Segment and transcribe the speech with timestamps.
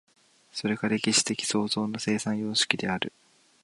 [0.51, 3.13] それが歴史的創造の生産様式である。